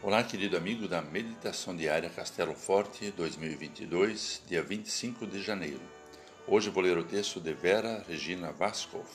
Olá, 0.00 0.22
querido 0.22 0.56
amigo 0.56 0.86
da 0.86 1.02
Meditação 1.02 1.74
Diária 1.74 2.08
Castelo 2.08 2.54
Forte 2.54 3.10
2022, 3.10 4.44
dia 4.46 4.62
25 4.62 5.26
de 5.26 5.42
janeiro. 5.42 5.80
Hoje 6.46 6.70
vou 6.70 6.84
ler 6.84 6.96
o 6.96 7.02
texto 7.02 7.40
de 7.40 7.52
Vera 7.52 8.04
Regina 8.08 8.52
Vaskov, 8.52 9.08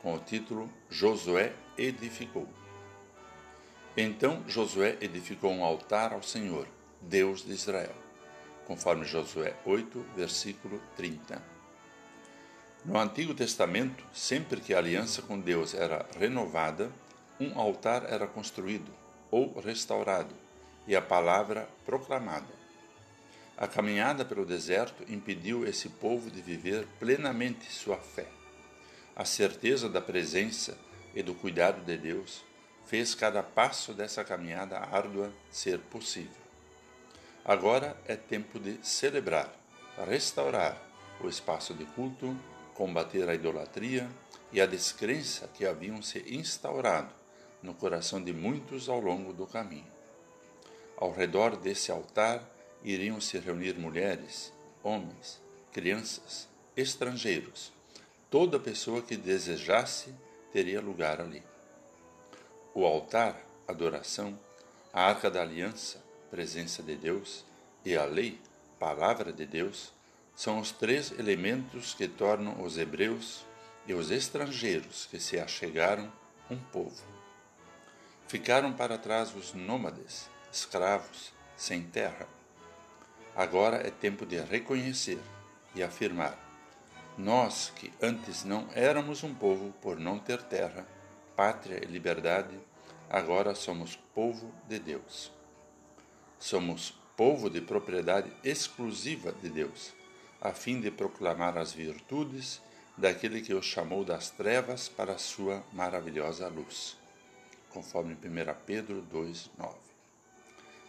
com 0.00 0.14
o 0.14 0.18
título 0.18 0.72
Josué 0.88 1.52
edificou. 1.76 2.48
Então 3.94 4.42
Josué 4.48 4.96
edificou 5.02 5.52
um 5.52 5.62
altar 5.62 6.14
ao 6.14 6.22
Senhor, 6.22 6.66
Deus 7.02 7.44
de 7.44 7.52
Israel, 7.52 7.94
conforme 8.66 9.04
Josué 9.04 9.54
8, 9.66 10.02
versículo 10.16 10.80
30. 10.96 11.42
No 12.86 12.98
Antigo 12.98 13.34
Testamento, 13.34 14.02
sempre 14.14 14.62
que 14.62 14.72
a 14.72 14.78
aliança 14.78 15.20
com 15.20 15.38
Deus 15.38 15.74
era 15.74 16.06
renovada, 16.18 16.90
um 17.38 17.60
altar 17.60 18.06
era 18.10 18.26
construído 18.26 18.90
ou 19.36 19.60
restaurado, 19.60 20.34
e 20.88 20.96
a 20.96 21.02
palavra 21.02 21.68
proclamada. 21.84 22.54
A 23.54 23.68
caminhada 23.68 24.24
pelo 24.24 24.46
deserto 24.46 25.04
impediu 25.12 25.66
esse 25.66 25.90
povo 25.90 26.30
de 26.30 26.40
viver 26.40 26.86
plenamente 26.98 27.70
sua 27.70 27.98
fé. 27.98 28.26
A 29.14 29.26
certeza 29.26 29.90
da 29.90 30.00
presença 30.00 30.78
e 31.14 31.22
do 31.22 31.34
cuidado 31.34 31.84
de 31.84 31.98
Deus 31.98 32.42
fez 32.86 33.14
cada 33.14 33.42
passo 33.42 33.92
dessa 33.92 34.24
caminhada 34.24 34.78
árdua 34.78 35.30
ser 35.50 35.80
possível. 35.80 36.46
Agora 37.44 37.94
é 38.06 38.16
tempo 38.16 38.58
de 38.58 38.78
celebrar, 38.82 39.54
restaurar 40.08 40.80
o 41.20 41.28
espaço 41.28 41.74
de 41.74 41.84
culto, 41.84 42.34
combater 42.72 43.28
a 43.28 43.34
idolatria 43.34 44.08
e 44.50 44.62
a 44.62 44.66
descrença 44.66 45.46
que 45.48 45.66
haviam 45.66 46.00
se 46.00 46.24
instaurado 46.34 47.25
no 47.62 47.74
coração 47.74 48.22
de 48.22 48.32
muitos 48.32 48.88
ao 48.88 49.00
longo 49.00 49.32
do 49.32 49.46
caminho. 49.46 49.86
Ao 50.96 51.12
redor 51.12 51.56
desse 51.56 51.90
altar 51.90 52.42
iriam 52.82 53.20
se 53.20 53.38
reunir 53.38 53.74
mulheres, 53.74 54.52
homens, 54.82 55.40
crianças, 55.72 56.48
estrangeiros. 56.76 57.72
Toda 58.30 58.58
pessoa 58.58 59.02
que 59.02 59.16
desejasse 59.16 60.14
teria 60.52 60.80
lugar 60.80 61.20
ali. 61.20 61.42
O 62.74 62.84
altar, 62.84 63.40
adoração, 63.66 64.38
a 64.92 65.02
arca 65.02 65.30
da 65.30 65.42
aliança, 65.42 66.02
presença 66.30 66.82
de 66.82 66.96
Deus, 66.96 67.44
e 67.84 67.96
a 67.96 68.04
lei, 68.04 68.38
palavra 68.78 69.32
de 69.32 69.46
Deus, 69.46 69.92
são 70.34 70.58
os 70.58 70.70
três 70.70 71.12
elementos 71.18 71.94
que 71.94 72.06
tornam 72.06 72.62
os 72.62 72.76
hebreus 72.76 73.44
e 73.86 73.94
os 73.94 74.10
estrangeiros 74.10 75.06
que 75.10 75.18
se 75.18 75.38
achegaram 75.38 76.12
um 76.50 76.58
povo. 76.58 77.15
Ficaram 78.28 78.72
para 78.72 78.98
trás 78.98 79.32
os 79.36 79.54
nômades, 79.54 80.28
escravos, 80.52 81.32
sem 81.56 81.84
terra. 81.84 82.26
Agora 83.36 83.86
é 83.86 83.90
tempo 83.90 84.26
de 84.26 84.40
reconhecer 84.40 85.20
e 85.76 85.82
afirmar: 85.82 86.36
nós 87.16 87.70
que 87.76 87.92
antes 88.02 88.42
não 88.42 88.68
éramos 88.74 89.22
um 89.22 89.32
povo 89.32 89.72
por 89.80 90.00
não 90.00 90.18
ter 90.18 90.42
terra, 90.42 90.84
pátria 91.36 91.80
e 91.80 91.86
liberdade, 91.86 92.58
agora 93.08 93.54
somos 93.54 93.94
povo 94.12 94.52
de 94.66 94.80
Deus. 94.80 95.30
Somos 96.36 96.98
povo 97.16 97.48
de 97.48 97.60
propriedade 97.60 98.32
exclusiva 98.42 99.30
de 99.40 99.48
Deus, 99.48 99.92
a 100.40 100.50
fim 100.50 100.80
de 100.80 100.90
proclamar 100.90 101.56
as 101.56 101.72
virtudes 101.72 102.60
daquele 102.98 103.40
que 103.40 103.54
os 103.54 103.64
chamou 103.64 104.04
das 104.04 104.30
trevas 104.30 104.88
para 104.88 105.12
a 105.12 105.18
sua 105.18 105.62
maravilhosa 105.72 106.48
luz 106.48 106.96
conforme 107.76 108.14
1 108.14 108.18
Pedro 108.64 109.04
2,9. 109.12 109.74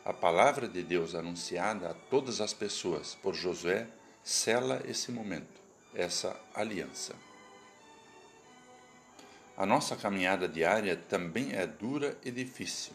A 0.05 0.13
palavra 0.13 0.69
de 0.69 0.81
Deus 0.81 1.16
anunciada 1.16 1.89
a 1.89 1.93
todas 1.93 2.39
as 2.39 2.53
pessoas 2.53 3.13
por 3.13 3.35
Josué 3.35 3.89
sela 4.23 4.81
esse 4.85 5.11
momento, 5.11 5.61
essa 5.93 6.39
aliança. 6.55 7.14
A 9.58 9.65
nossa 9.65 9.98
caminhada 9.98 10.48
diária 10.48 10.95
também 10.95 11.52
é 11.52 11.67
dura 11.67 12.17
e 12.23 12.31
difícil, 12.31 12.93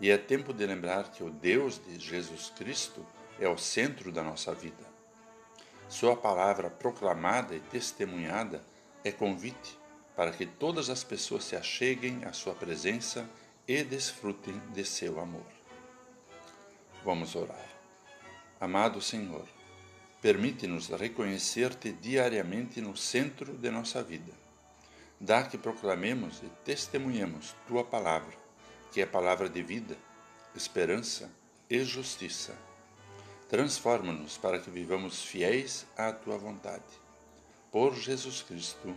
e 0.00 0.10
é 0.10 0.16
tempo 0.16 0.54
de 0.54 0.64
lembrar 0.64 1.10
que 1.10 1.22
o 1.22 1.28
Deus 1.28 1.78
de 1.86 1.98
Jesus 1.98 2.50
Cristo 2.56 3.06
é 3.38 3.46
o 3.46 3.58
centro 3.58 4.10
da 4.10 4.22
nossa 4.22 4.54
vida. 4.54 4.86
Sua 5.90 6.16
palavra 6.16 6.70
proclamada 6.70 7.54
e 7.54 7.60
testemunhada 7.60 8.64
é 9.04 9.12
convite 9.12 9.78
para 10.16 10.32
que 10.32 10.46
todas 10.46 10.88
as 10.88 11.04
pessoas 11.04 11.44
se 11.44 11.54
acheguem 11.54 12.24
à 12.24 12.32
sua 12.32 12.54
presença 12.54 13.28
e 13.68 13.84
desfrutem 13.84 14.58
de 14.72 14.84
seu 14.84 15.20
amor. 15.20 15.46
Vamos 17.04 17.36
orar. 17.36 17.68
Amado 18.58 19.02
Senhor, 19.02 19.46
permite-nos 20.22 20.88
reconhecer-te 20.88 21.92
diariamente 21.92 22.80
no 22.80 22.96
centro 22.96 23.52
de 23.52 23.70
nossa 23.70 24.02
vida. 24.02 24.32
Dá 25.20 25.42
que 25.42 25.58
proclamemos 25.58 26.42
e 26.42 26.48
testemunhemos 26.64 27.54
tua 27.68 27.84
palavra, 27.84 28.34
que 28.92 29.00
é 29.00 29.06
palavra 29.06 29.48
de 29.48 29.62
vida, 29.62 29.96
esperança 30.54 31.30
e 31.68 31.84
justiça. 31.84 32.56
Transforma-nos 33.48 34.36
para 34.36 34.58
que 34.58 34.70
vivamos 34.70 35.22
fiéis 35.22 35.86
à 35.96 36.12
tua 36.12 36.36
vontade. 36.36 36.82
Por 37.70 37.94
Jesus 37.94 38.42
Cristo. 38.42 38.96